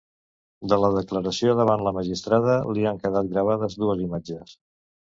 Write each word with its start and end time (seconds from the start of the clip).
De 0.71 0.79
la 0.83 0.89
declaració 0.95 1.53
davant 1.59 1.85
la 1.89 1.95
magistrada, 1.99 2.57
li 2.79 2.91
han 2.93 3.01
quedat 3.07 3.33
gravades 3.37 3.81
dues 3.85 4.07
imatges. 4.11 4.61